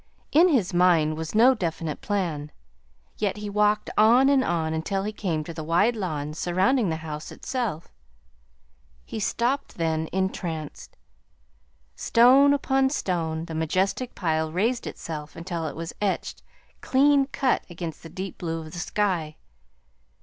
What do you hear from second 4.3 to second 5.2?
on, until he